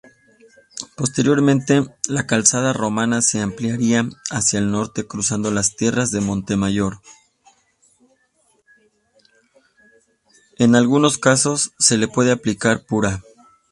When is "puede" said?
12.07-12.31